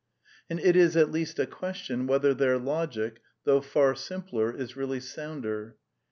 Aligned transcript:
And 0.49 0.59
it 0.59 0.75
is 0.75 0.97
at 0.97 1.11
least 1.11 1.37
a 1.37 1.45
question 1.45 2.07
whether 2.07 2.33
their 2.33 2.57
logic, 2.57 3.19
though 3.43 3.61
far 3.61 3.93
simpler, 3.93 4.51
is 4.51 4.75
really 4.75 4.99
sounder. 4.99 5.77